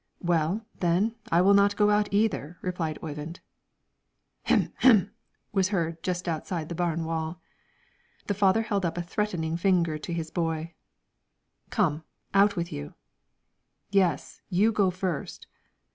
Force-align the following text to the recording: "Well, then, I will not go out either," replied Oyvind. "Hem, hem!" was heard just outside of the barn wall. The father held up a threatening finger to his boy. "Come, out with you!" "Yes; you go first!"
"Well, 0.23 0.65
then, 0.79 1.13
I 1.31 1.41
will 1.41 1.53
not 1.53 1.75
go 1.75 1.91
out 1.91 2.09
either," 2.11 2.57
replied 2.63 2.97
Oyvind. 3.03 3.39
"Hem, 4.45 4.73
hem!" 4.77 5.11
was 5.51 5.67
heard 5.69 6.01
just 6.01 6.27
outside 6.27 6.63
of 6.63 6.67
the 6.69 6.73
barn 6.73 7.05
wall. 7.05 7.39
The 8.25 8.33
father 8.33 8.63
held 8.63 8.83
up 8.83 8.97
a 8.97 9.03
threatening 9.03 9.57
finger 9.57 9.99
to 9.99 10.11
his 10.11 10.31
boy. 10.31 10.73
"Come, 11.69 12.03
out 12.33 12.55
with 12.55 12.71
you!" 12.71 12.95
"Yes; 13.91 14.41
you 14.49 14.71
go 14.71 14.89
first!" 14.89 15.45